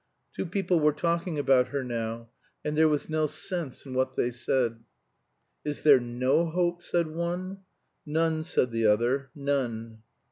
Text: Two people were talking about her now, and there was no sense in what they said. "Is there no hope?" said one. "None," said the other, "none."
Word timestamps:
Two 0.35 0.47
people 0.47 0.79
were 0.79 0.93
talking 0.93 1.37
about 1.37 1.67
her 1.67 1.83
now, 1.83 2.31
and 2.65 2.75
there 2.75 2.87
was 2.87 3.07
no 3.07 3.27
sense 3.27 3.85
in 3.85 3.93
what 3.93 4.15
they 4.15 4.31
said. 4.31 4.79
"Is 5.63 5.83
there 5.83 5.99
no 5.99 6.47
hope?" 6.47 6.81
said 6.81 7.05
one. 7.05 7.59
"None," 8.03 8.43
said 8.43 8.71
the 8.71 8.87
other, 8.87 9.29
"none." 9.35 9.99